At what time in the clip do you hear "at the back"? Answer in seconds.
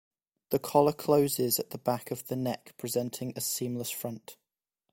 1.59-2.09